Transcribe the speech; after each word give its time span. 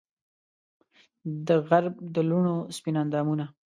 دغرب 1.47 1.95
د 2.13 2.15
لوڼو 2.29 2.55
سپین 2.75 2.95
اندامونه 3.03 3.45